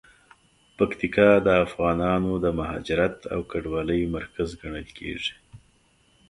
پکتیکا 0.77 1.29
د 1.45 1.47
افغانانو 1.65 2.31
د 2.43 2.45
مهاجرت 2.59 3.17
او 3.33 3.39
کډوالۍ 3.51 4.01
مرکز 4.15 4.49
ګڼل 4.61 4.87
کیږي. 4.97 5.33